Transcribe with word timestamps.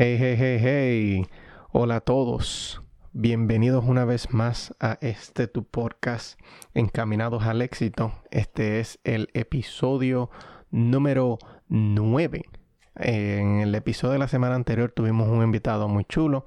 Hey, 0.00 0.16
hey, 0.16 0.36
hey, 0.38 0.58
hey. 0.62 1.26
Hola 1.72 1.96
a 1.96 2.00
todos. 2.00 2.80
Bienvenidos 3.12 3.84
una 3.84 4.04
vez 4.04 4.32
más 4.32 4.72
a 4.78 4.96
este 5.00 5.48
tu 5.48 5.64
podcast 5.64 6.38
Encaminados 6.72 7.42
al 7.42 7.62
éxito. 7.62 8.12
Este 8.30 8.78
es 8.78 9.00
el 9.02 9.28
episodio 9.34 10.30
número 10.70 11.38
9. 11.66 12.44
En 12.94 13.58
el 13.58 13.74
episodio 13.74 14.12
de 14.12 14.18
la 14.20 14.28
semana 14.28 14.54
anterior 14.54 14.92
tuvimos 14.92 15.26
un 15.26 15.42
invitado 15.42 15.88
muy 15.88 16.04
chulo. 16.04 16.44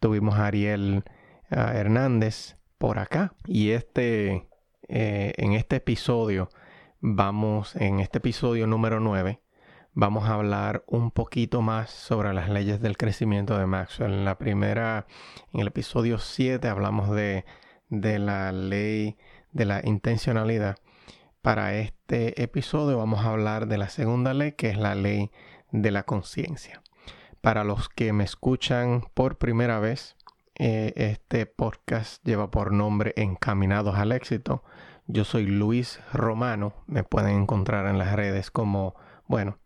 Tuvimos 0.00 0.36
a 0.36 0.46
Ariel 0.46 1.04
Hernández 1.50 2.56
por 2.78 2.98
acá. 2.98 3.34
Y 3.44 3.72
este, 3.72 4.48
eh, 4.88 5.34
en 5.36 5.52
este 5.52 5.76
episodio, 5.76 6.48
vamos, 7.00 7.76
en 7.76 8.00
este 8.00 8.16
episodio 8.16 8.66
número 8.66 8.98
9, 8.98 9.42
vamos 9.98 10.28
a 10.28 10.34
hablar 10.34 10.84
un 10.86 11.10
poquito 11.10 11.60
más 11.60 11.90
sobre 11.90 12.32
las 12.32 12.48
leyes 12.48 12.80
del 12.80 12.96
crecimiento 12.96 13.58
de 13.58 13.66
Maxwell. 13.66 14.12
En 14.12 14.24
la 14.24 14.38
primera, 14.38 15.08
en 15.52 15.58
el 15.58 15.66
episodio 15.66 16.18
7 16.18 16.68
hablamos 16.68 17.10
de, 17.10 17.44
de 17.88 18.20
la 18.20 18.52
ley 18.52 19.16
de 19.50 19.64
la 19.64 19.80
intencionalidad. 19.82 20.76
Para 21.42 21.74
este 21.74 22.40
episodio 22.40 22.96
vamos 22.96 23.24
a 23.24 23.30
hablar 23.30 23.66
de 23.66 23.76
la 23.76 23.88
segunda 23.88 24.34
ley, 24.34 24.52
que 24.52 24.68
es 24.70 24.78
la 24.78 24.94
ley 24.94 25.32
de 25.72 25.90
la 25.90 26.04
conciencia. 26.04 26.80
Para 27.40 27.64
los 27.64 27.88
que 27.88 28.12
me 28.12 28.22
escuchan 28.22 29.02
por 29.14 29.38
primera 29.38 29.80
vez, 29.80 30.16
eh, 30.54 30.92
este 30.94 31.44
podcast 31.46 32.24
lleva 32.24 32.52
por 32.52 32.70
nombre 32.70 33.14
Encaminados 33.16 33.96
al 33.96 34.12
éxito. 34.12 34.62
Yo 35.08 35.24
soy 35.24 35.46
Luis 35.46 35.98
Romano. 36.12 36.72
Me 36.86 37.02
pueden 37.02 37.40
encontrar 37.40 37.86
en 37.86 37.98
las 37.98 38.12
redes 38.12 38.52
como, 38.52 38.94
bueno, 39.26 39.58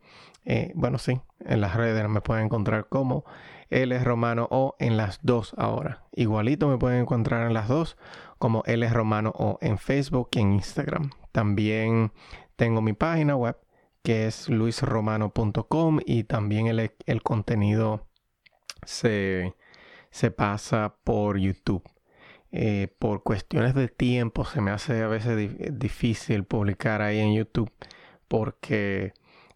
eh, 0.44 0.72
bueno, 0.74 0.98
sí, 0.98 1.20
en 1.40 1.60
las 1.60 1.76
redes 1.76 2.08
me 2.08 2.20
pueden 2.20 2.46
encontrar 2.46 2.88
como 2.88 3.24
L 3.70 3.98
Romano 4.02 4.48
o 4.50 4.74
en 4.78 4.96
las 4.96 5.20
dos 5.22 5.54
ahora. 5.56 6.04
Igualito 6.12 6.68
me 6.68 6.78
pueden 6.78 7.00
encontrar 7.00 7.46
en 7.46 7.54
las 7.54 7.68
dos 7.68 7.96
como 8.38 8.62
L 8.66 8.88
Romano 8.88 9.32
o 9.36 9.58
en 9.60 9.78
Facebook 9.78 10.28
y 10.32 10.40
en 10.40 10.52
Instagram. 10.54 11.10
También 11.32 12.12
tengo 12.56 12.82
mi 12.82 12.92
página 12.92 13.36
web 13.36 13.56
que 14.02 14.26
es 14.26 14.48
luisromano.com 14.48 16.00
y 16.04 16.24
también 16.24 16.66
el, 16.66 17.22
contenido 17.22 18.08
se, 18.84 19.54
pasa 20.36 20.96
por 21.04 21.38
YouTube. 21.38 21.84
Eh, 22.50 22.88
por 22.98 23.22
cuestiones 23.22 23.74
de 23.74 23.88
tiempo 23.88 24.44
se 24.44 24.60
me 24.60 24.72
hace 24.72 25.02
a 25.02 25.06
veces 25.06 25.78
difícil 25.78 26.44
publicar 26.44 27.00
ahí 27.00 27.18
en 27.18 27.32
YouTube 27.32 27.72
porque 28.28 29.14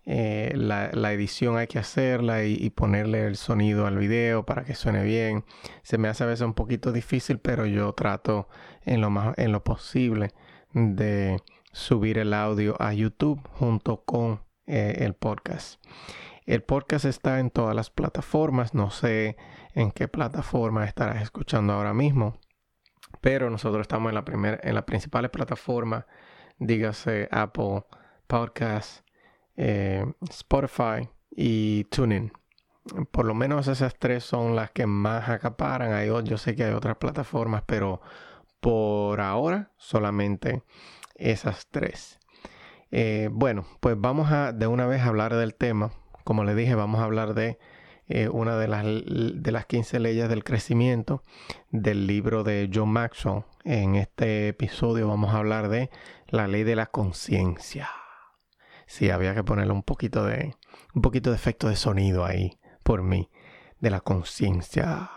eh, 0.08 0.52
la, 0.54 1.12
edición 1.12 1.56
hay 1.58 1.66
que 1.66 1.80
hacerla 1.80 2.44
y, 2.44 2.70
ponerle 2.70 3.26
el 3.26 3.36
sonido 3.36 3.86
al 3.86 3.98
video 3.98 4.46
para 4.46 4.64
que 4.64 4.76
suene 4.76 5.02
bien. 5.02 5.44
Se 5.82 5.98
me 5.98 6.06
hace 6.08 6.22
a 6.22 6.28
veces 6.28 6.46
un 6.46 6.54
poquito 6.54 6.92
difícil, 6.92 7.40
pero 7.40 7.66
yo 7.66 7.92
trato 7.92 8.48
en 8.84 9.00
lo, 9.00 9.10
más, 9.10 9.36
en 9.36 9.50
lo 9.50 9.64
posible 9.64 10.32
de 10.72 11.42
subir 11.72 12.18
el 12.18 12.34
audio 12.34 12.80
a 12.80 12.92
YouTube 12.94 13.40
junto 13.54 14.04
con 14.04 14.42
eh, 14.66 14.98
el 15.00 15.14
podcast. 15.14 15.84
El 16.46 16.62
podcast 16.62 17.04
está 17.04 17.40
en 17.40 17.50
todas 17.50 17.74
las 17.74 17.90
plataformas. 17.90 18.74
No 18.74 18.90
sé 18.90 19.36
en 19.74 19.90
qué 19.90 20.06
plataforma 20.06 20.84
estarás 20.84 21.20
escuchando 21.20 21.72
ahora 21.72 21.92
mismo, 21.92 22.38
pero 23.20 23.50
nosotros 23.50 23.82
estamos 23.82 24.10
en 24.10 24.14
la 24.14 24.24
primera, 24.24 24.60
en 24.62 24.76
las 24.76 24.84
principales 24.84 25.32
plataformas, 25.32 26.04
dígase 26.58 27.28
Apple 27.32 27.82
Podcasts, 28.28 29.02
eh, 29.56 30.04
Spotify 30.28 31.08
y 31.30 31.84
TuneIn. 31.84 32.32
Por 33.10 33.24
lo 33.24 33.34
menos 33.34 33.66
esas 33.68 33.96
tres 33.98 34.24
son 34.24 34.54
las 34.54 34.70
que 34.70 34.86
más 34.86 35.28
acaparan. 35.28 35.92
Hay, 35.92 36.08
yo 36.24 36.38
sé 36.38 36.54
que 36.54 36.64
hay 36.64 36.72
otras 36.72 36.96
plataformas, 36.98 37.64
pero 37.66 38.00
por 38.60 39.20
ahora 39.20 39.72
solamente 39.76 40.62
esas 41.16 41.66
tres. 41.70 42.20
Eh, 42.92 43.28
bueno, 43.32 43.66
pues 43.80 43.96
vamos 43.98 44.30
a 44.30 44.52
de 44.52 44.66
una 44.66 44.86
vez 44.86 45.02
hablar 45.02 45.34
del 45.34 45.54
tema. 45.54 45.92
Como 46.24 46.44
le 46.44 46.54
dije, 46.54 46.74
vamos 46.74 47.00
a 47.00 47.04
hablar 47.04 47.34
de 47.34 47.58
eh, 48.08 48.28
una 48.28 48.56
de 48.56 48.68
las, 48.68 48.84
de 48.84 49.52
las 49.52 49.66
15 49.66 49.98
leyes 49.98 50.28
del 50.28 50.44
crecimiento 50.44 51.22
del 51.70 52.06
libro 52.06 52.44
de 52.44 52.70
John 52.72 52.90
Maxwell. 52.90 53.44
En 53.64 53.96
este 53.96 54.48
episodio 54.48 55.08
vamos 55.08 55.34
a 55.34 55.38
hablar 55.38 55.68
de 55.68 55.90
la 56.28 56.46
ley 56.46 56.62
de 56.62 56.76
la 56.76 56.86
conciencia 56.86 57.88
sí 58.86 59.10
había 59.10 59.34
que 59.34 59.44
ponerle 59.44 59.72
un 59.72 59.82
poquito 59.82 60.24
de, 60.24 60.54
un 60.94 61.02
poquito 61.02 61.30
de 61.30 61.36
efecto 61.36 61.68
de 61.68 61.76
sonido 61.76 62.24
ahí 62.24 62.58
por 62.82 63.02
mí, 63.02 63.30
de 63.80 63.90
la 63.90 64.00
conciencia. 64.00 65.10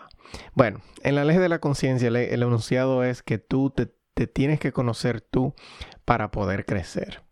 Bueno, 0.54 0.80
en 1.02 1.14
la 1.14 1.24
ley 1.24 1.38
de 1.38 1.48
la 1.48 1.60
conciencia 1.60 2.08
el, 2.08 2.16
enunciado 2.16 3.04
es 3.04 3.22
que 3.22 3.38
tú 3.38 3.70
te, 3.70 3.86
tienes 4.26 4.60
que 4.60 4.72
conocer 4.72 5.20
tú 5.20 5.54
para 6.04 6.30
poder 6.30 6.66
crecer. 6.66 7.22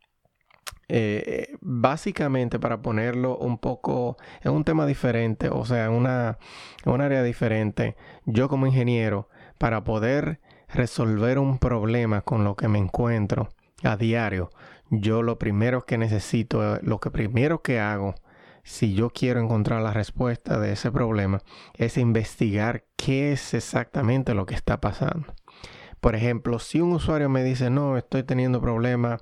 Eh, 0.91 1.55
básicamente 1.61 2.59
para 2.59 2.81
ponerlo 2.81 3.37
un 3.37 3.59
poco 3.59 4.17
en 4.43 4.53
un 4.53 4.65
tema 4.65 4.87
diferente, 4.87 5.51
o 5.51 5.67
sea, 5.67 5.91
una, 5.91 6.39
en 6.83 6.93
un 6.93 7.03
área 7.03 7.23
diferente, 7.23 7.95
yo 8.25 8.49
como 8.49 8.67
ingeniero, 8.67 9.29
para 9.59 9.85
poder 9.85 10.41
resolver 10.69 11.39
un 11.39 11.59
problema 11.59 12.23
con 12.23 12.45
lo 12.45 12.57
que 12.57 12.69
me 12.69 12.79
encuentro 12.79 13.51
a 13.83 13.97
diario, 13.97 14.51
yo 14.91 15.23
lo 15.23 15.39
primero 15.39 15.85
que 15.85 15.99
necesito, 15.99 16.79
lo 16.83 16.99
que 17.01 17.11
primero 17.11 17.63
que 17.63 17.81
hago, 17.81 18.15
si 18.63 18.95
yo 18.95 19.11
quiero 19.11 19.41
encontrar 19.41 19.83
la 19.83 19.93
respuesta 19.93 20.59
de 20.59 20.73
ese 20.73 20.91
problema, 20.91 21.41
es 21.75 21.97
investigar 21.97 22.85
qué 22.97 23.33
es 23.33 23.55
exactamente 23.55 24.35
lo 24.35 24.47
que 24.47 24.55
está 24.55 24.81
pasando. 24.81 25.35
Por 26.01 26.15
ejemplo, 26.15 26.59
si 26.59 26.81
un 26.81 26.93
usuario 26.93 27.29
me 27.29 27.43
dice, 27.43 27.71
no, 27.71 27.97
estoy 27.97 28.23
teniendo 28.23 28.61
problemas 28.61 29.21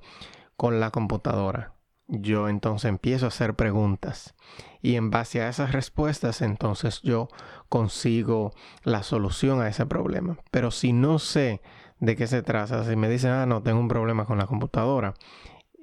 con 0.56 0.80
la 0.80 0.90
computadora, 0.90 1.76
yo 2.08 2.48
entonces 2.48 2.88
empiezo 2.88 3.24
a 3.26 3.28
hacer 3.28 3.54
preguntas 3.54 4.34
y 4.80 4.94
en 4.94 5.10
base 5.10 5.42
a 5.42 5.48
esas 5.48 5.72
respuestas 5.72 6.40
entonces 6.40 7.00
yo 7.02 7.28
consigo 7.68 8.52
la 8.84 9.02
solución 9.02 9.60
a 9.60 9.68
ese 9.68 9.86
problema. 9.86 10.38
Pero 10.50 10.70
si 10.70 10.92
no 10.92 11.18
sé 11.18 11.60
de 12.00 12.16
qué 12.16 12.26
se 12.26 12.42
trata, 12.42 12.84
si 12.84 12.96
me 12.96 13.08
dicen, 13.08 13.30
ah, 13.30 13.46
no, 13.46 13.62
tengo 13.62 13.80
un 13.80 13.88
problema 13.88 14.26
con 14.26 14.38
la 14.38 14.46
computadora 14.46 15.14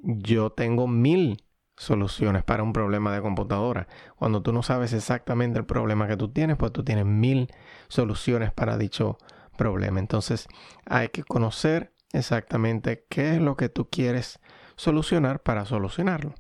yo 0.04 0.52
tengo 0.52 0.88
mil 0.88 1.44
soluciones 1.76 2.44
para 2.44 2.62
un 2.62 2.74
problema 2.74 3.14
de 3.14 3.22
computadora. 3.22 3.88
Cuando 4.18 4.44
tú 4.44 4.54
no 4.54 4.62
sabes 4.62 4.94
exactamente 4.94 5.58
el 5.58 5.66
problema 5.66 6.08
que 6.08 6.18
tú 6.18 6.30
tienes, 6.30 6.58
pues 6.58 6.72
tú 6.72 6.84
tienes 6.84 7.06
mil 7.06 7.52
soluciones 7.88 8.52
para 8.52 8.78
dicho 8.78 9.18
problema. 9.58 10.00
Entonces 10.00 10.48
hay 10.86 11.10
que 11.10 11.24
conocer 11.24 11.94
exactamente 12.12 13.06
qué 13.10 13.36
es 13.36 13.42
lo 13.42 13.56
que 13.56 13.70
tú 13.70 13.90
quieres 13.90 14.40
solucionar 14.76 15.42
para 15.42 15.66
solucionarlo. 15.66 16.36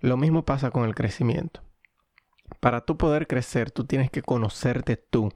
Lo 0.00 0.16
mismo 0.16 0.44
pasa 0.44 0.70
con 0.70 0.84
el 0.84 0.94
crecimiento. 0.94 1.62
Para 2.60 2.82
tú 2.82 2.96
poder 2.96 3.26
crecer, 3.26 3.72
tú 3.72 3.84
tienes 3.84 4.10
que 4.10 4.22
conocerte 4.22 4.96
tú. 4.96 5.32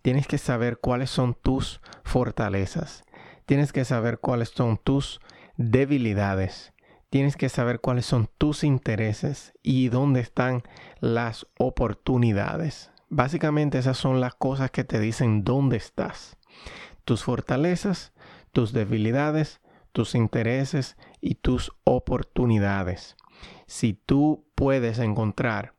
Tienes 0.00 0.26
que 0.26 0.38
saber 0.38 0.78
cuáles 0.78 1.10
son 1.10 1.34
tus 1.34 1.82
fortalezas. 2.04 3.04
Tienes 3.46 3.72
que 3.72 3.84
saber 3.84 4.18
cuáles 4.18 4.50
son 4.50 4.78
tus 4.78 5.20
debilidades 5.56 6.74
tienes 7.14 7.36
que 7.36 7.48
saber 7.48 7.78
cuáles 7.78 8.06
son 8.06 8.28
tus 8.38 8.64
intereses 8.64 9.52
y 9.62 9.88
dónde 9.88 10.18
están 10.18 10.64
las 10.98 11.46
oportunidades. 11.60 12.90
Básicamente 13.08 13.78
esas 13.78 13.96
son 13.98 14.20
las 14.20 14.34
cosas 14.34 14.72
que 14.72 14.82
te 14.82 14.98
dicen 14.98 15.44
dónde 15.44 15.76
estás. 15.76 16.36
Tus 17.04 17.22
fortalezas, 17.22 18.12
tus 18.50 18.72
debilidades, 18.72 19.60
tus 19.92 20.16
intereses 20.16 20.96
y 21.20 21.36
tus 21.36 21.70
oportunidades. 21.84 23.14
Si 23.68 23.92
tú 23.92 24.44
puedes 24.56 24.98
encontrar 24.98 25.74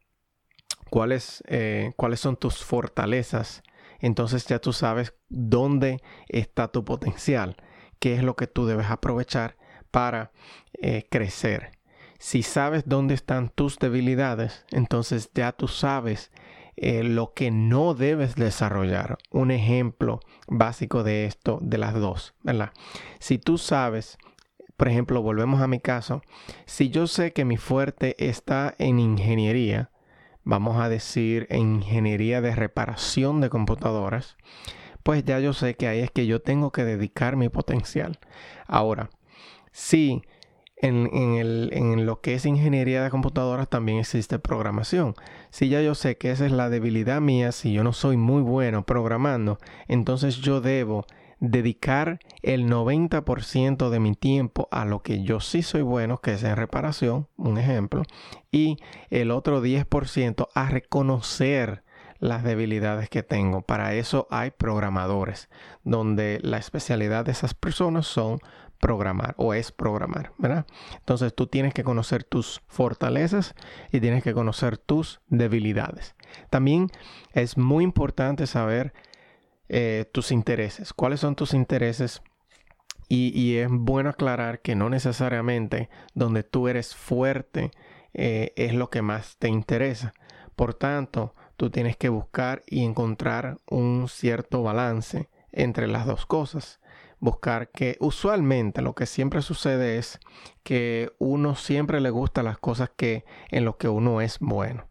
cuáles, 0.89 1.43
eh, 1.47 1.91
cuáles 1.97 2.21
son 2.21 2.37
tus 2.37 2.63
fortalezas, 2.63 3.61
entonces 4.05 4.45
ya 4.45 4.59
tú 4.59 4.71
sabes 4.71 5.15
dónde 5.29 5.99
está 6.27 6.67
tu 6.67 6.85
potencial, 6.85 7.57
qué 7.97 8.13
es 8.13 8.21
lo 8.21 8.35
que 8.35 8.45
tú 8.45 8.67
debes 8.67 8.91
aprovechar 8.91 9.57
para 9.89 10.31
eh, 10.73 11.07
crecer. 11.09 11.71
si 12.19 12.43
sabes 12.43 12.83
dónde 12.85 13.15
están 13.15 13.49
tus 13.49 13.79
debilidades, 13.79 14.63
entonces 14.71 15.31
ya 15.33 15.53
tú 15.53 15.67
sabes 15.67 16.31
eh, 16.75 17.03
lo 17.03 17.33
que 17.33 17.49
no 17.49 17.95
debes 17.95 18.35
desarrollar. 18.35 19.17
Un 19.31 19.49
ejemplo 19.49 20.19
básico 20.47 21.03
de 21.03 21.25
esto, 21.25 21.57
de 21.61 21.79
las 21.79 21.95
dos, 21.95 22.35
¿verdad? 22.43 22.73
Si 23.19 23.39
tú 23.39 23.57
sabes, 23.57 24.19
por 24.77 24.87
ejemplo, 24.87 25.23
volvemos 25.23 25.61
a 25.61 25.67
mi 25.67 25.79
caso, 25.79 26.21
si 26.65 26.89
yo 26.89 27.07
sé 27.07 27.33
que 27.33 27.43
mi 27.43 27.57
fuerte 27.57 28.15
está 28.19 28.75
en 28.77 28.99
ingeniería, 28.99 29.89
vamos 30.45 30.77
a 30.79 30.87
decir 30.87 31.47
en 31.49 31.75
ingeniería 31.75 32.39
de 32.39 32.55
reparación 32.55 33.41
de 33.41 33.49
computadoras, 33.49 34.37
pues 35.03 35.25
ya 35.25 35.39
yo 35.39 35.53
sé 35.53 35.75
que 35.75 35.87
ahí 35.87 35.99
es 35.99 36.11
que 36.11 36.25
yo 36.25 36.41
tengo 36.41 36.71
que 36.71 36.85
dedicar 36.85 37.35
mi 37.35 37.49
potencial. 37.49 38.19
Ahora, 38.67 39.09
si 39.71 40.23
en, 40.77 42.05
lo 42.05 42.21
que 42.21 42.35
es 42.35 42.45
ingeniería 42.45 43.03
de 43.03 43.09
computadoras 43.09 43.69
también 43.69 43.99
existe 43.99 44.39
programación. 44.39 45.15
Si 45.49 45.69
ya 45.69 45.81
yo 45.81 45.95
sé 45.95 46.17
que 46.17 46.31
esa 46.31 46.45
es 46.45 46.51
la 46.51 46.69
debilidad 46.69 47.21
mía, 47.21 47.51
si 47.51 47.73
yo 47.73 47.83
no 47.83 47.93
soy 47.93 48.17
muy 48.17 48.41
bueno 48.41 48.85
programando, 48.85 49.57
entonces 49.87 50.37
yo 50.37 50.61
debo 50.61 51.05
dedicar 51.39 52.19
el 52.41 52.67
90% 52.67 53.89
de 53.89 53.99
mi 53.99 54.15
tiempo 54.15 54.67
a 54.71 54.85
lo 54.85 55.01
que 55.01 55.23
yo 55.23 55.39
sí 55.39 55.61
soy 55.61 55.81
bueno, 55.81 56.19
que 56.19 56.33
es 56.33 56.43
en 56.43 56.55
reparación, 56.55 57.27
un 57.37 57.57
ejemplo, 57.57 58.03
y 58.51 58.77
el 59.09 59.31
otro 59.31 59.63
10% 59.63 60.47
a 60.53 60.69
reconocer 60.69 61.83
las 62.19 62.43
debilidades 62.43 63.09
que 63.09 63.23
tengo. 63.23 63.61
Para 63.61 63.93
eso 63.93 64.27
hay 64.31 64.51
programadores, 64.51 65.49
donde 65.83 66.39
la 66.41 66.57
especialidad 66.57 67.25
de 67.25 67.31
esas 67.31 67.53
personas 67.53 68.07
son 68.07 68.39
programar 68.79 69.35
o 69.37 69.53
es 69.53 69.71
programar, 69.71 70.31
¿verdad? 70.37 70.65
Entonces 70.97 71.33
tú 71.33 71.47
tienes 71.47 71.73
que 71.73 71.83
conocer 71.83 72.23
tus 72.23 72.61
fortalezas 72.67 73.55
y 73.91 73.99
tienes 73.99 74.23
que 74.23 74.33
conocer 74.33 74.77
tus 74.77 75.21
debilidades. 75.27 76.15
También 76.49 76.89
es 77.33 77.57
muy 77.57 77.83
importante 77.83 78.47
saber 78.47 78.93
eh, 79.69 80.05
tus 80.11 80.31
intereses. 80.31 80.93
¿Cuáles 80.93 81.19
son 81.19 81.35
tus 81.35 81.53
intereses? 81.53 82.21
Y, 83.07 83.57
es 83.57 83.67
bueno 83.69 84.09
aclarar 84.09 84.61
que 84.61 84.75
no 84.75 84.89
necesariamente 84.89 85.89
donde 86.15 86.41
tú 86.41 86.67
eres 86.67 86.95
fuerte 86.95 87.69
eh, 88.15 88.51
es 88.55 88.73
lo 88.73 88.89
que 88.89 89.03
más 89.03 89.37
te 89.37 89.47
interesa. 89.47 90.13
Por 90.55 90.73
tanto, 90.73 91.35
tú 91.55 91.69
tienes 91.69 91.97
que 91.97 92.09
buscar 92.09 92.63
y 92.65 92.83
encontrar 92.83 93.59
un 93.69 94.07
cierto 94.09 94.63
balance 94.63 95.29
entre 95.51 95.87
las 95.87 96.07
dos 96.07 96.25
cosas 96.25 96.79
buscar 97.19 97.69
que 97.71 97.97
usualmente 97.99 98.81
lo 98.81 98.93
que 98.93 99.05
siempre 99.05 99.41
sucede 99.41 99.97
es 99.97 100.19
que 100.63 101.11
uno 101.17 101.55
siempre 101.55 101.99
le 101.99 102.09
gusta 102.09 102.43
las 102.43 102.57
cosas 102.57 102.91
que 102.95 103.25
en 103.49 103.65
lo 103.65 103.77
que 103.77 103.89
uno 103.89 104.21
es 104.21 104.39
bueno. 104.39 104.87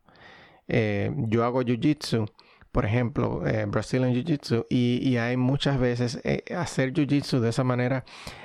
Eh, 0.67 1.12
yo 1.29 1.44
hago 1.44 1.62
jiu-jitsu, 1.62 2.31
por 2.75 2.85
ejemplo, 2.85 3.47
eh, 3.47 3.65
Brazilian 3.67 4.12
Jiu-Jitsu, 4.12 4.67
y, 4.69 5.17
hay 5.17 5.37
muchas 5.37 5.79
veces 5.79 6.21
eh, 6.25 6.43
hacer 6.55 6.93
jiu-jitsu 6.93 7.38
de 7.38 7.50
esa 7.50 7.62
manera, 7.65 8.05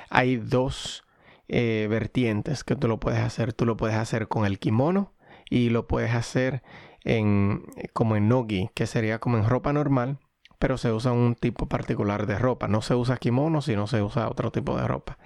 hay 0.10 0.38
dos 0.38 1.04
vertientes 1.52 2.64
que 2.64 2.76
tú 2.76 2.88
lo 2.88 3.00
puedes 3.00 3.22
hacer. 3.22 3.54
Tú 3.54 3.66
lo 3.66 3.76
puedes 3.76 3.98
hacer 3.98 4.28
con 4.28 4.46
el 4.46 4.60
kimono 4.60 5.14
y 5.50 5.70
lo 5.72 5.88
puedes 5.88 6.14
hacer 6.14 6.62
en, 7.04 7.64
como 7.94 8.16
en 8.16 8.30
nogi, 8.30 8.70
que 8.76 8.86
sería 8.86 9.18
como 9.18 9.38
en 9.40 9.50
ropa 9.50 9.74
normal 9.74 10.20
pero 10.60 10.78
se 10.78 10.92
usa 10.92 11.14
un 11.14 11.36
tipo 11.36 11.68
particular 11.68 12.28
de 12.28 12.38
ropa. 12.38 12.68
No 12.68 12.82
se 12.82 12.94
usa 12.94 13.18
kimono, 13.18 13.62
sino 13.62 13.88
se 13.88 14.02
usa 14.04 14.30
otro 14.30 14.52
tipo 14.52 14.78
de 14.78 14.88
ropa. 14.88 15.18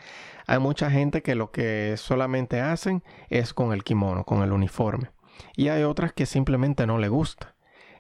Hay 0.46 0.60
mucha 0.60 0.92
gente 0.92 1.24
que 1.24 1.36
lo 1.36 1.52
que 1.52 1.96
solamente 1.98 2.62
hacen 2.62 3.04
es 3.30 3.54
con 3.54 3.74
el 3.74 3.84
kimono, 3.84 4.24
con 4.24 4.44
el 4.44 4.52
uniforme. 4.52 5.10
Y 5.56 5.70
hay 5.70 5.84
otras 5.84 6.14
que 6.14 6.28
simplemente 6.28 6.86
no 6.86 7.00
le 7.00 7.10
gusta. 7.10 7.53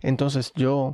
Entonces 0.04 0.52
yo 0.54 0.94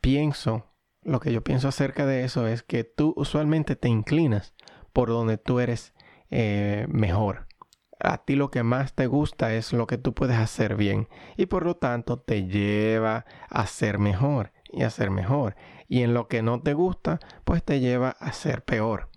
pienso, 0.00 0.66
lo 1.02 1.18
que 1.18 1.32
yo 1.32 1.42
pienso 1.42 1.66
acerca 1.66 2.06
de 2.06 2.22
eso 2.22 2.46
es 2.46 2.62
que 2.62 2.84
tú 2.84 3.14
usualmente 3.16 3.74
te 3.74 3.88
inclinas 3.88 4.54
por 4.92 5.08
donde 5.08 5.38
tú 5.38 5.58
eres 5.58 5.94
eh, 6.30 6.86
mejor. 6.88 7.48
A 7.98 8.24
ti 8.24 8.36
lo 8.36 8.50
que 8.50 8.62
más 8.62 8.94
te 8.94 9.06
gusta 9.06 9.54
es 9.54 9.72
lo 9.72 9.86
que 9.86 9.96
tú 9.96 10.12
puedes 10.12 10.36
hacer 10.36 10.76
bien 10.76 11.08
y 11.36 11.46
por 11.46 11.64
lo 11.64 11.76
tanto 11.76 12.18
te 12.18 12.46
lleva 12.46 13.24
a 13.48 13.66
ser 13.66 13.98
mejor 13.98 14.52
y 14.70 14.82
a 14.82 14.90
ser 14.90 15.10
mejor. 15.10 15.56
Y 15.88 16.02
en 16.02 16.14
lo 16.14 16.28
que 16.28 16.42
no 16.42 16.60
te 16.60 16.74
gusta, 16.74 17.20
pues 17.44 17.62
te 17.62 17.80
lleva 17.80 18.10
a 18.10 18.32
ser 18.32 18.64
peor. 18.64 19.08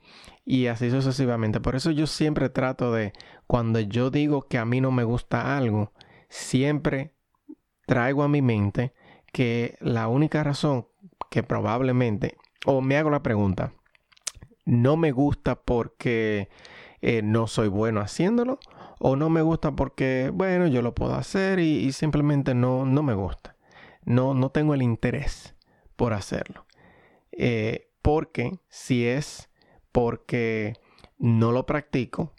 Y 0.46 0.68
así 0.68 0.92
sucesivamente. 0.92 1.60
Por 1.60 1.76
eso 1.76 1.90
yo 1.92 2.06
siempre 2.06 2.50
trato 2.50 2.94
de, 2.94 3.14
cuando 3.48 3.80
yo 3.80 4.12
digo 4.12 4.44
que 4.44 4.60
a 4.60 4.66
mí 4.66 4.82
no 4.82 4.92
me 4.92 5.04
gusta 5.04 5.58
algo, 5.58 5.94
siempre 6.30 7.16
traigo 7.88 8.24
a 8.24 8.28
mi 8.28 8.42
mente 8.42 8.94
que 9.36 9.76
la 9.82 10.08
única 10.08 10.46
razón 10.46 10.88
que 11.30 11.44
probablemente, 11.44 12.38
o 12.66 12.80
me 12.80 12.96
hago 12.96 13.10
la 13.10 13.22
pregunta, 13.22 13.74
no 14.64 14.96
me 14.96 15.12
gusta 15.12 15.56
porque 15.56 16.48
eh, 17.02 17.22
no 17.22 17.48
soy 17.48 17.68
bueno 17.68 18.00
haciéndolo, 18.00 18.60
o 18.98 19.18
no 19.18 19.30
me 19.30 19.42
gusta 19.42 19.76
porque, 19.76 20.32
bueno, 20.34 20.68
yo 20.68 20.82
lo 20.82 20.96
puedo 20.96 21.16
hacer 21.16 21.60
y, 21.60 21.92
simplemente 21.92 22.56
no, 22.56 22.86
no 22.86 23.04
me 23.04 23.14
gusta 23.14 23.56
no, 24.06 24.34
no 24.34 24.52
tengo 24.52 24.74
el 24.74 24.82
interés 24.82 25.56
por 25.98 26.14
hacerlo. 26.14 26.66
Eh, 27.32 27.92
porque 28.02 28.60
si 28.70 29.06
es 29.06 29.50
porque 29.92 30.76
no 31.18 31.52
lo 31.52 31.66
practico, 31.66 32.34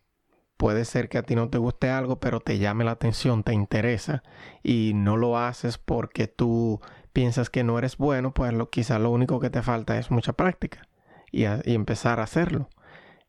puede 0.56 0.84
ser 0.84 1.08
que 1.08 1.18
a 1.18 1.22
ti 1.22 1.34
no 1.34 1.48
te 1.48 1.58
guste 1.58 1.90
algo, 1.90 2.20
pero 2.20 2.40
te 2.40 2.58
llame 2.58 2.84
la 2.84 2.92
atención, 2.92 3.42
te 3.42 3.52
interesa 3.52 4.22
y 4.62 4.92
no 4.94 5.16
lo 5.16 5.38
haces 5.38 5.78
porque 5.78 6.26
tú 6.28 6.80
piensas 7.12 7.50
que 7.50 7.64
no 7.64 7.78
eres 7.78 7.96
bueno, 7.96 8.32
pues 8.32 8.52
lo, 8.52 8.70
quizá 8.70 8.98
lo 8.98 9.10
único 9.10 9.40
que 9.40 9.50
te 9.50 9.62
falta 9.62 9.98
es 9.98 10.10
mucha 10.10 10.32
práctica 10.32 10.88
y, 11.32 11.44
empezar 11.44 12.20
a 12.20 12.24
hacerlo 12.24 12.68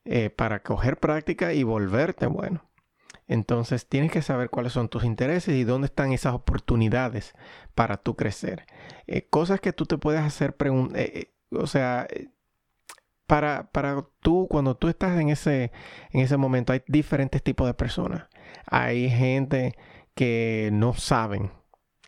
eh, 0.05 0.29
para 0.29 0.63
coger 0.63 0.97
práctica 0.97 1.53
y 1.53 1.63
volverte 1.63 2.27
bueno. 2.27 2.67
Entonces 3.27 3.87
tienes 3.87 4.11
que 4.11 4.21
saber 4.21 4.49
cuáles 4.49 4.73
son 4.73 4.87
tus 4.87 5.03
intereses 5.03 5.53
y 5.55 5.63
dónde 5.65 5.87
están 5.87 6.13
esas 6.13 6.33
oportunidades 6.33 7.33
para 7.75 7.97
tú 7.97 8.15
crecer. 8.15 8.65
Eh, 9.05 9.27
cosas 9.29 9.59
que 9.59 9.73
tú 9.73 9.85
te 9.85 9.97
puedes 9.97 10.21
hacer, 10.21 10.55
eh, 10.59 10.93
eh, 10.95 11.33
o 11.51 11.67
sea, 11.67 12.07
para, 13.27 13.69
para 13.71 14.05
tú, 14.21 14.47
cuando 14.49 14.75
tú 14.75 14.87
estás 14.87 15.19
en 15.19 15.29
ese, 15.29 15.71
en 16.11 16.21
ese 16.21 16.37
momento, 16.37 16.73
hay 16.73 16.81
diferentes 16.87 17.43
tipos 17.43 17.67
de 17.67 17.73
personas. 17.73 18.27
Hay 18.65 19.09
gente 19.09 19.75
que 20.15 20.69
no 20.73 20.93
saben. 20.93 21.51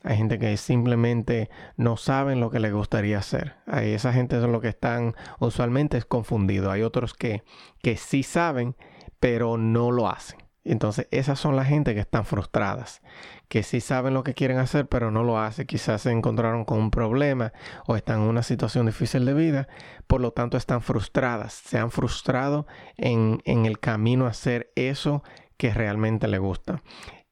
Hay 0.04 0.18
gente 0.18 0.40
que 0.40 0.56
simplemente 0.56 1.50
no 1.76 1.98
saben 1.98 2.40
lo 2.40 2.50
que 2.50 2.60
les 2.60 2.74
gustaría 2.74 3.20
hacer. 3.20 3.58
Hay 3.68 3.92
esa 3.92 4.14
gente 4.14 4.40
son 4.40 4.54
los 4.54 4.62
que 4.62 4.70
están 4.70 5.14
usualmente 5.40 5.98
es 5.98 6.06
confundido. 6.06 6.72
Hay 6.72 6.84
otros 6.84 7.14
que, 7.14 7.44
que 7.84 7.98
sí 7.98 8.24
saben, 8.24 8.76
pero 9.20 9.58
no 9.58 9.92
lo 9.92 10.08
hacen. 10.08 10.40
Entonces, 10.66 11.08
esas 11.12 11.40
son 11.40 11.56
la 11.56 11.66
gente 11.66 11.94
que 11.94 12.02
están 12.02 12.26
frustradas, 12.26 13.02
que 13.48 13.64
sí 13.64 13.82
saben 13.82 14.14
lo 14.14 14.24
que 14.24 14.34
quieren 14.34 14.58
hacer, 14.58 14.88
pero 14.88 15.10
no 15.10 15.24
lo 15.24 15.40
hacen. 15.40 15.66
Quizás 15.66 16.02
se 16.02 16.12
encontraron 16.12 16.66
con 16.66 16.80
un 16.80 16.92
problema 16.92 17.54
o 17.88 17.96
están 17.96 18.22
en 18.22 18.28
una 18.28 18.44
situación 18.44 18.86
difícil 18.86 19.26
de 19.26 19.34
vida, 19.34 19.68
por 20.08 20.22
lo 20.22 20.32
tanto 20.32 20.58
están 20.58 20.82
frustradas. 20.82 21.54
Se 21.54 21.80
han 21.80 21.92
frustrado 21.92 22.68
en, 22.98 23.42
el 23.46 23.80
camino 23.80 24.26
a 24.26 24.30
hacer 24.30 24.72
eso 24.76 25.24
que 25.58 25.74
realmente 25.74 26.28
les 26.28 26.40
gusta. 26.40 26.84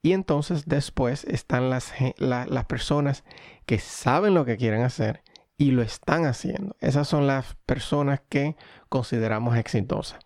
Y 0.01 0.13
entonces 0.13 0.65
después 0.65 1.25
están 1.25 1.69
las, 1.69 1.93
las 2.17 2.65
personas 2.65 3.25
que 3.65 3.79
saben 3.79 4.33
lo 4.33 4.45
que 4.45 4.57
quieren 4.57 4.83
hacer 4.83 5.21
y 5.57 5.71
lo 5.71 5.81
están 5.81 6.25
haciendo. 6.25 6.75
Esas 6.79 7.07
son 7.07 7.27
las 7.27 7.55
personas 7.65 8.21
que 8.29 8.55
consideramos 8.89 9.57
exitosas. 9.57 10.19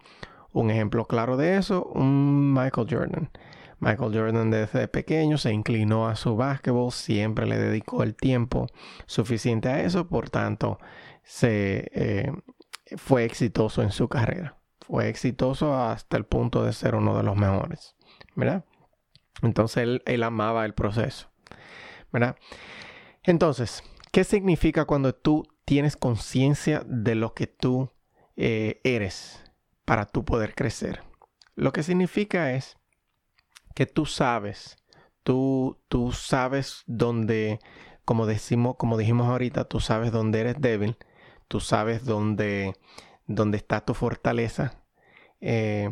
Un 0.54 0.70
ejemplo 0.70 1.06
claro 1.08 1.38
de 1.38 1.58
eso, 1.58 1.86
un 1.86 2.54
Michael 2.54 2.88
Jordan. 2.90 3.30
Michael 3.80 4.14
Jordan 4.14 4.52
desde 4.52 4.88
pequeño 4.88 5.38
se 5.38 5.52
inclinó 5.52 6.08
a 6.08 6.16
su 6.16 6.36
básquetbol, 6.36 6.92
siempre 6.92 7.48
le 7.48 7.58
dedicó 7.58 8.04
el 8.04 8.16
tiempo 8.16 8.68
suficiente 9.08 9.70
a 9.70 9.82
eso, 9.82 10.08
por 10.08 10.30
tanto, 10.30 10.78
se, 11.24 11.90
eh, 11.94 12.32
fue 12.98 13.26
exitoso 13.26 13.82
en 13.82 13.92
su 13.92 14.08
carrera. 14.08 14.58
Fue 14.82 15.10
exitoso 15.10 15.76
hasta 15.76 16.18
el 16.18 16.26
punto 16.26 16.64
de 16.64 16.74
ser 16.74 16.96
uno 16.96 17.18
de 17.18 17.24
los 17.24 17.36
mejores, 17.36 17.96
¿verdad? 18.36 18.66
Entonces 19.42 19.78
él, 19.84 20.04
él 20.06 20.22
amaba 20.24 20.66
el 20.66 20.74
proceso, 20.74 21.32
¿verdad? 22.12 22.36
Entonces, 23.24 23.84
¿qué 24.12 24.24
significa 24.24 24.86
cuando 24.86 25.16
tú 25.16 25.48
tienes 25.66 25.96
conciencia 25.96 26.84
de 26.86 27.16
lo 27.16 27.34
que 27.34 27.48
tú 27.48 27.90
eh, 28.36 28.80
eres? 28.84 29.44
Para 29.92 30.06
tú 30.06 30.24
poder 30.24 30.56
crecer. 30.56 31.04
Lo 31.54 31.74
que 31.74 31.84
significa 31.84 32.54
es 32.54 32.78
que 33.76 33.86
tú 33.86 34.06
sabes, 34.06 34.78
tú, 35.22 35.82
tú 35.90 36.14
sabes 36.14 36.84
dónde, 36.88 37.60
como 38.06 38.26
decimos, 38.26 38.78
como 38.78 38.98
dijimos 38.98 39.28
ahorita, 39.28 39.66
tú 39.66 39.82
sabes 39.82 40.14
dónde 40.14 40.40
eres 40.40 40.62
débil, 40.62 40.96
tú 41.50 41.60
sabes 41.60 42.06
dónde, 42.06 42.74
dónde 43.28 43.58
está 43.58 43.84
tu 43.84 43.94
fortaleza. 43.94 44.82
Eh, 45.42 45.90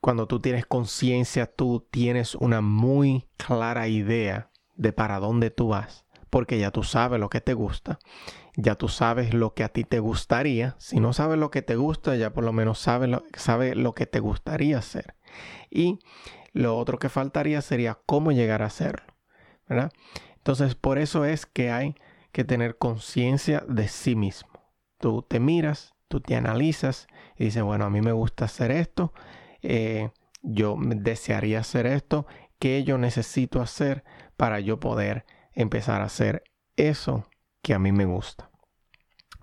cuando 0.00 0.28
tú 0.28 0.38
tienes 0.38 0.64
conciencia, 0.64 1.52
tú 1.52 1.84
tienes 1.90 2.36
una 2.36 2.60
muy 2.60 3.26
clara 3.36 3.88
idea 3.88 4.52
de 4.76 4.92
para 4.92 5.18
dónde 5.18 5.50
tú 5.50 5.66
vas, 5.70 6.06
porque 6.30 6.56
ya 6.56 6.70
tú 6.70 6.84
sabes 6.84 7.18
lo 7.18 7.30
que 7.30 7.40
te 7.40 7.54
gusta, 7.54 7.98
ya 8.54 8.74
tú 8.74 8.88
sabes 8.88 9.32
lo 9.32 9.54
que 9.54 9.64
a 9.64 9.68
ti 9.68 9.84
te 9.84 9.98
gustaría. 9.98 10.76
Si 10.78 11.00
no 11.00 11.12
sabes 11.12 11.38
lo 11.38 11.50
que 11.50 11.62
te 11.62 11.76
gusta, 11.76 12.16
ya 12.16 12.32
por 12.32 12.44
lo 12.44 12.52
menos 12.52 12.78
sabes 12.78 13.08
lo, 13.08 13.24
lo 13.74 13.94
que 13.94 14.06
te 14.06 14.20
gustaría 14.20 14.78
hacer. 14.78 15.14
Y 15.70 15.98
lo 16.52 16.76
otro 16.76 16.98
que 16.98 17.08
faltaría 17.08 17.62
sería 17.62 17.98
cómo 18.06 18.32
llegar 18.32 18.62
a 18.62 18.66
hacerlo, 18.66 19.14
¿verdad? 19.68 19.90
Entonces, 20.36 20.74
por 20.74 20.98
eso 20.98 21.24
es 21.24 21.46
que 21.46 21.70
hay 21.70 21.94
que 22.32 22.44
tener 22.44 22.76
conciencia 22.76 23.64
de 23.68 23.88
sí 23.88 24.16
mismo. 24.16 24.50
Tú 24.98 25.22
te 25.22 25.40
miras, 25.40 25.94
tú 26.08 26.20
te 26.20 26.36
analizas 26.36 27.06
y 27.36 27.44
dices, 27.44 27.62
bueno, 27.62 27.84
a 27.86 27.90
mí 27.90 28.00
me 28.02 28.12
gusta 28.12 28.44
hacer 28.44 28.70
esto, 28.70 29.12
eh, 29.62 30.10
yo 30.42 30.76
desearía 30.78 31.60
hacer 31.60 31.86
esto, 31.86 32.26
¿qué 32.58 32.84
yo 32.84 32.98
necesito 32.98 33.62
hacer 33.62 34.04
para 34.36 34.60
yo 34.60 34.78
poder 34.78 35.24
empezar 35.54 36.02
a 36.02 36.06
hacer 36.06 36.44
eso 36.76 37.26
que 37.62 37.74
a 37.74 37.78
mí 37.78 37.92
me 37.92 38.04
gusta? 38.04 38.50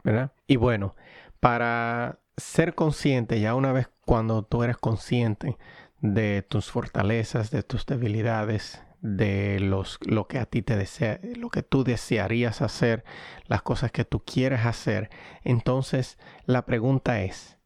¿Verdad? 0.04 0.32
Y 0.48 0.58
bueno, 0.58 0.96
para 1.40 2.20
ser 2.38 2.76
consciente, 2.76 3.40
ya 3.40 3.56
una 3.56 3.72
vez 3.72 3.90
cuando 4.06 4.44
tú 4.44 4.64
eres 4.64 4.78
consciente 4.78 5.58
de 6.02 6.42
tus 6.42 6.72
fortalezas, 6.72 7.52
de 7.52 7.64
tus 7.64 7.86
debilidades, 7.86 8.82
de 9.02 9.60
los, 9.60 10.00
lo 10.06 10.28
que 10.28 10.40
a 10.40 10.46
ti 10.46 10.62
te 10.62 10.76
desea, 10.76 11.20
lo 11.36 11.50
que 11.50 11.64
tú 11.64 11.84
desearías 11.84 12.62
hacer, 12.62 13.04
las 13.46 13.62
cosas 13.62 13.92
que 13.92 14.06
tú 14.06 14.24
quieres 14.24 14.66
hacer. 14.66 15.10
Entonces, 15.44 16.18
la 16.46 16.66
pregunta 16.66 17.22
es, 17.22 17.58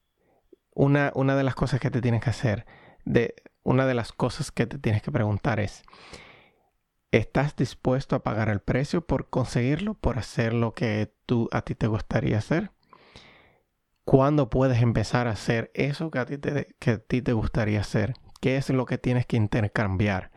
una, 0.75 1.11
una 1.15 1.35
de 1.35 1.43
las 1.43 1.55
cosas 1.55 1.79
que 1.79 1.91
te 1.91 2.01
tienes 2.01 2.23
que 2.23 2.29
hacer, 2.29 2.65
de, 3.05 3.35
una 3.63 3.85
de 3.85 3.93
las 3.93 4.11
cosas 4.11 4.51
que 4.51 4.65
te 4.65 4.77
tienes 4.77 5.01
que 5.01 5.11
preguntar 5.11 5.59
es, 5.59 5.83
¿estás 7.17 7.55
dispuesto 7.55 8.15
a 8.15 8.23
pagar 8.23 8.49
el 8.49 8.59
precio 8.59 9.05
por 9.05 9.29
conseguirlo, 9.29 9.93
por 9.93 10.17
hacer 10.17 10.53
lo 10.53 10.73
que 10.73 11.13
tú, 11.25 11.49
a 11.51 11.61
ti 11.61 11.75
te 11.75 11.87
gustaría 11.87 12.37
hacer? 12.37 12.71
¿Cuándo 14.03 14.49
puedes 14.49 14.81
empezar 14.81 15.27
a 15.27 15.31
hacer 15.31 15.71
eso 15.73 16.11
que 16.11 16.19
a 16.19 16.25
ti 16.25 16.37
te, 16.37 16.75
que 16.79 16.91
a 16.91 16.97
ti 16.97 17.21
te 17.21 17.33
gustaría 17.33 17.79
hacer? 17.79 18.13
¿Qué 18.41 18.57
es 18.57 18.69
lo 18.69 18.85
que 18.85 18.97
tienes 18.97 19.25
que 19.25 19.37
intercambiar? 19.37 20.33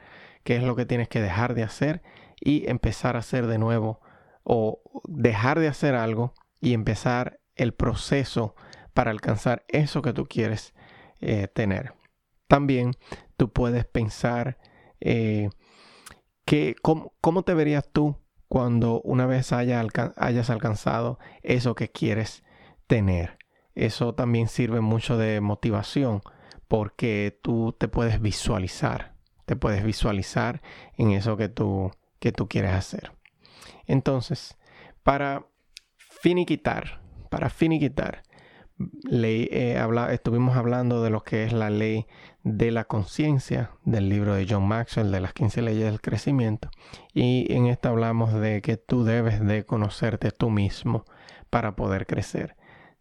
qué 0.47 0.55
es 0.57 0.63
lo 0.63 0.77
que 0.77 0.87
tienes 0.87 1.09
que 1.09 1.21
dejar 1.21 1.55
de 1.55 1.65
hacer 1.65 2.03
y 2.41 2.71
empezar 2.71 3.17
a 3.17 3.19
hacer 3.19 3.49
de 3.49 3.59
nuevo 3.59 4.01
o 4.45 4.81
dejar 5.09 5.59
de 5.59 5.67
hacer 5.67 5.97
algo 5.97 6.35
y 6.61 6.73
empezar 6.73 7.41
el 7.57 7.75
proceso 7.75 8.55
para 8.95 9.11
alcanzar 9.11 9.65
eso 9.67 10.03
que 10.03 10.13
tú 10.13 10.27
quieres 10.27 10.73
eh, 11.21 11.49
tener. 11.49 11.95
También 12.47 12.93
tú 13.37 13.53
puedes 13.53 13.85
pensar 13.87 14.57
eh, 15.01 15.51
que, 16.47 16.75
cómo, 16.81 17.43
te 17.43 17.53
verías 17.53 17.87
tú 17.93 18.17
cuando 18.49 19.03
una 19.03 19.27
vez 19.27 19.53
hayas 19.53 20.51
alcanzado 20.51 21.19
eso 21.43 21.75
que 21.75 21.91
quieres 21.91 22.43
tener. 22.87 23.37
Eso 23.75 24.15
también 24.15 24.49
sirve 24.49 24.81
mucho 24.81 25.19
de 25.19 25.43
motivación 25.43 26.23
porque 26.67 27.39
tú 27.43 27.75
te 27.79 27.89
puedes 27.89 28.23
visualizar 28.23 29.17
te 29.47 29.57
puedes 29.57 29.83
visualizar 29.85 30.61
en 30.99 31.13
eso 31.13 31.37
que 31.37 31.49
tú, 31.49 31.93
que 32.19 32.33
tú 32.33 32.49
quieres 32.49 32.73
hacer. 32.73 33.13
Entonces, 33.87 34.59
para 35.03 35.47
finiquitar, 35.97 37.01
para 37.31 37.49
finiquitar, 37.49 38.23
eh, 39.23 39.81
estuvimos 40.11 40.57
hablando 40.57 41.03
de 41.03 41.11
lo 41.11 41.23
que 41.23 41.45
es 41.45 41.53
la 41.53 41.71
ley 41.71 42.07
de 42.43 42.71
la 42.71 42.85
conciencia 42.85 43.71
del 43.85 44.09
libro 44.09 44.35
de 44.35 44.47
John 44.49 44.69
Maxwell 44.69 45.11
de 45.11 45.21
las 45.21 45.33
15 45.33 45.63
leyes 45.63 45.85
del 45.85 46.01
crecimiento. 46.01 46.71
Y 47.13 47.53
en 47.53 47.67
esta 47.67 47.89
hablamos 47.89 48.33
de 48.35 48.63
que 48.63 48.77
tú 48.77 49.05
debes 49.05 49.45
de 49.45 49.65
conocerte 49.65 50.31
tú 50.31 50.51
mismo 50.51 51.05
para 51.51 51.77
poder 51.77 52.07
crecer 52.07 52.57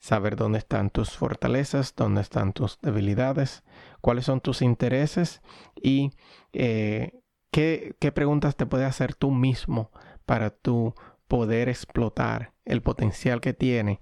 saber 0.05 0.35
dónde 0.35 0.59
están 0.59 0.91
tus 0.91 1.17
fortalezas, 1.17 1.95
dónde 1.95 2.21
están 2.21 2.53
tus 2.53 2.79
debilidades, 2.79 3.63
cuáles 4.01 4.25
son 4.25 4.39
tus 4.39 4.61
intereses 4.61 5.41
y 5.81 6.11
eh, 6.53 7.23
qué, 7.51 7.95
qué, 7.99 8.11
preguntas 8.11 8.55
te 8.55 8.67
puedes 8.67 8.87
hacer 8.87 9.15
tú 9.15 9.31
mismo 9.31 9.89
para 10.27 10.51
tú 10.51 10.93
poder 11.27 11.69
explotar 11.69 12.53
el 12.65 12.83
potencial 12.83 13.41
que, 13.41 13.53
tiene, 13.53 13.99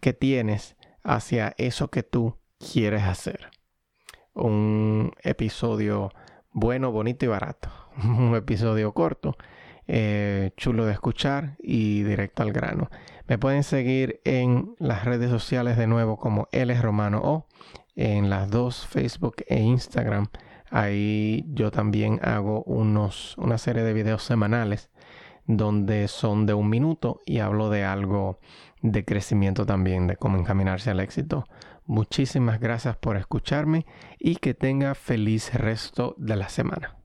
que 0.00 0.12
tienes 0.12 0.76
hacia 1.04 1.54
eso 1.58 1.88
que 1.88 2.02
tú 2.02 2.38
quieres 2.58 3.04
hacer. 3.04 3.50
Un 4.34 5.12
episodio 5.22 6.10
bueno, 6.50 6.90
bonito 6.90 7.24
y 7.24 7.28
barato. 7.28 7.68
Un 8.02 8.34
episodio 8.34 8.92
corto, 8.92 9.36
eh, 9.86 10.52
chulo 10.56 10.86
de 10.86 10.92
escuchar 10.92 11.56
y 11.60 12.02
directo 12.02 12.42
al 12.42 12.52
grano. 12.52 12.90
Me 13.26 13.38
pueden 13.38 13.62
seguir 13.62 14.20
en 14.24 14.74
las 14.78 15.04
redes 15.04 15.30
sociales 15.30 15.76
de 15.76 15.86
nuevo 15.86 16.16
como 16.16 16.48
L 16.52 16.74
Romano 16.80 17.20
O, 17.22 17.46
en 17.96 18.30
las 18.30 18.50
dos, 18.50 18.86
Facebook 18.86 19.36
e 19.46 19.60
Instagram. 19.60 20.28
Ahí 20.70 21.44
yo 21.48 21.70
también 21.70 22.18
hago 22.22 22.62
unos, 22.64 23.36
una 23.38 23.58
serie 23.58 23.82
de 23.82 23.92
videos 23.92 24.22
semanales 24.22 24.90
donde 25.46 26.08
son 26.08 26.46
de 26.46 26.54
un 26.54 26.68
minuto 26.68 27.20
y 27.26 27.38
hablo 27.38 27.70
de 27.70 27.84
algo 27.84 28.38
de 28.82 29.04
crecimiento 29.04 29.66
también, 29.66 30.06
de 30.06 30.16
cómo 30.16 30.38
encaminarse 30.38 30.90
al 30.90 31.00
éxito. 31.00 31.44
Muchísimas 31.86 32.60
gracias 32.60 32.96
por 32.96 33.16
escucharme 33.16 33.86
y 34.18 34.36
que 34.36 34.54
tenga 34.54 34.94
feliz 34.94 35.52
resto 35.54 36.14
de 36.18 36.36
la 36.36 36.48
semana. 36.48 36.96